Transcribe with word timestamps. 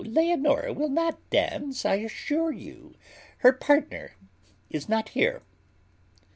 Leonora 0.03 0.73
will 0.73 0.89
not 0.89 1.19
dance, 1.29 1.85
I 1.85 1.97
assure 1.97 2.51
you: 2.51 2.95
her 3.45 3.53
partner 3.53 4.13
is 4.67 4.89
not 4.89 5.09
here." 5.09 5.43